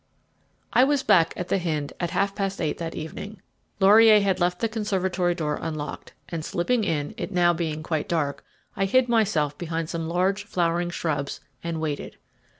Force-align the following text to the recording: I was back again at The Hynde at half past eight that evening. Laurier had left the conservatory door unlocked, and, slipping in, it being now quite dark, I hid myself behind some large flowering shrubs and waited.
I 0.73 0.83
was 0.83 1.03
back 1.03 1.31
again 1.33 1.41
at 1.41 1.47
The 1.49 1.57
Hynde 1.59 1.93
at 1.99 2.09
half 2.09 2.33
past 2.33 2.59
eight 2.59 2.79
that 2.79 2.95
evening. 2.95 3.39
Laurier 3.79 4.19
had 4.19 4.39
left 4.39 4.59
the 4.59 4.67
conservatory 4.67 5.35
door 5.35 5.59
unlocked, 5.61 6.13
and, 6.27 6.43
slipping 6.43 6.83
in, 6.83 7.13
it 7.17 7.31
being 7.55 7.79
now 7.81 7.83
quite 7.83 8.09
dark, 8.09 8.43
I 8.75 8.85
hid 8.85 9.07
myself 9.07 9.55
behind 9.59 9.91
some 9.91 10.09
large 10.09 10.45
flowering 10.45 10.89
shrubs 10.89 11.39
and 11.63 11.79
waited. 11.79 12.17